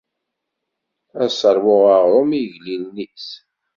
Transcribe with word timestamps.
Ad 1.21 1.29
sseṛwuɣ 1.31 1.83
aɣrum 1.95 2.29
i 2.33 2.37
yigellilen-is. 2.41 3.27